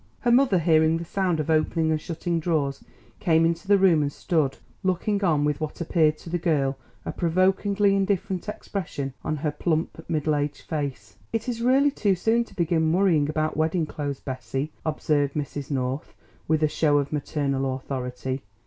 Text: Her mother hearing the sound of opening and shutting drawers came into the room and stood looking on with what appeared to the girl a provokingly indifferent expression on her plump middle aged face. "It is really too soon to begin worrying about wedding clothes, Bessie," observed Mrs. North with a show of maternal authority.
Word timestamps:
Her 0.21 0.31
mother 0.31 0.57
hearing 0.57 0.97
the 0.97 1.05
sound 1.05 1.39
of 1.39 1.51
opening 1.51 1.91
and 1.91 2.01
shutting 2.01 2.39
drawers 2.39 2.83
came 3.19 3.45
into 3.45 3.67
the 3.67 3.77
room 3.77 4.01
and 4.01 4.11
stood 4.11 4.57
looking 4.81 5.23
on 5.23 5.45
with 5.45 5.61
what 5.61 5.79
appeared 5.79 6.17
to 6.17 6.29
the 6.31 6.39
girl 6.39 6.75
a 7.05 7.11
provokingly 7.11 7.95
indifferent 7.95 8.49
expression 8.49 9.13
on 9.23 9.35
her 9.35 9.51
plump 9.51 10.03
middle 10.09 10.35
aged 10.35 10.63
face. 10.63 11.17
"It 11.31 11.47
is 11.47 11.61
really 11.61 11.91
too 11.91 12.15
soon 12.15 12.43
to 12.45 12.55
begin 12.55 12.91
worrying 12.91 13.29
about 13.29 13.55
wedding 13.55 13.85
clothes, 13.85 14.19
Bessie," 14.19 14.71
observed 14.83 15.35
Mrs. 15.35 15.69
North 15.69 16.15
with 16.47 16.63
a 16.63 16.67
show 16.67 16.97
of 16.97 17.13
maternal 17.13 17.75
authority. 17.75 18.41